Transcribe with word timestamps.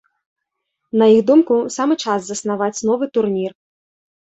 На 1.01 1.05
іх 1.15 1.19
думку, 1.29 1.55
самы 1.77 1.99
час 2.07 2.19
заснаваць 2.31 2.83
новы 2.91 3.13
турнір. 3.19 3.51